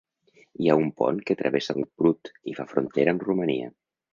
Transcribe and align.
Hi 0.63 0.69
ha 0.71 0.77
un 0.83 0.87
pont 1.01 1.19
que 1.27 1.35
travessa 1.43 1.75
el 1.81 1.87
Prut 2.01 2.33
i 2.53 2.57
fa 2.61 2.69
frontera 2.73 3.17
amb 3.17 3.31
Romania. 3.33 3.71